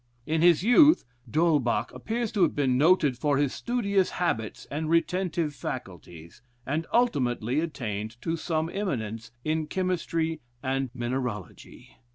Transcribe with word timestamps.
In 0.25 0.41
his 0.41 0.63
youth, 0.63 1.05
D'Holbach 1.29 1.91
appears 1.93 2.31
to 2.31 2.41
have 2.41 2.55
been 2.55 2.75
noted 2.75 3.19
for 3.19 3.37
his 3.37 3.53
studious 3.53 4.09
habits 4.09 4.65
and 4.71 4.89
retentive 4.89 5.53
faculties, 5.53 6.41
and 6.65 6.87
ultimately 6.91 7.59
attained 7.59 8.19
to 8.23 8.35
some 8.35 8.67
eminence 8.73 9.29
in 9.43 9.67
chemistry 9.67 10.41
and 10.63 10.89
mineralogy. 10.95 11.97